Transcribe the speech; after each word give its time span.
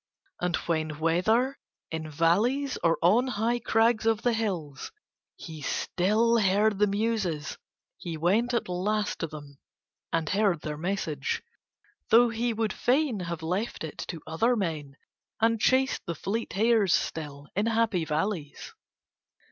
And 0.39 0.55
when 0.65 0.97
whether 0.97 1.59
in 1.91 2.09
valleys 2.09 2.75
or 2.83 2.97
on 3.03 3.27
high 3.27 3.59
crags 3.59 4.07
of 4.07 4.23
the 4.23 4.33
hills 4.33 4.91
he 5.35 5.61
still 5.61 6.39
heard 6.39 6.79
the 6.79 6.87
Muses 6.87 7.59
he 7.99 8.17
went 8.17 8.51
at 8.55 8.67
last 8.67 9.19
to 9.19 9.27
them 9.27 9.59
and 10.11 10.27
heard 10.29 10.61
their 10.61 10.75
message, 10.75 11.43
though 12.09 12.29
he 12.29 12.51
would 12.51 12.73
fain 12.73 13.19
have 13.19 13.43
left 13.43 13.83
it 13.83 13.99
to 14.07 14.23
other 14.25 14.55
men 14.55 14.95
and 15.39 15.61
chased 15.61 16.07
the 16.07 16.15
fleet 16.15 16.53
hares 16.53 16.95
still 16.95 17.45
in 17.55 17.67
happy 17.67 18.03
valleys. 18.03 18.73